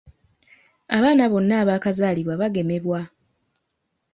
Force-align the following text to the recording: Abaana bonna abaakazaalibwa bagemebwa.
Abaana 0.95 1.23
bonna 1.31 1.53
abaakazaalibwa 1.61 2.33
bagemebwa. 2.41 3.01